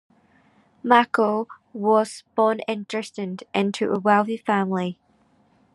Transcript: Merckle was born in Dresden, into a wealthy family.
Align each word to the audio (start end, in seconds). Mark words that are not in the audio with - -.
Merckle 0.83 1.45
was 1.73 2.23
born 2.33 2.61
in 2.67 2.87
Dresden, 2.89 3.37
into 3.53 3.91
a 3.91 3.99
wealthy 3.99 4.37
family. 4.37 4.97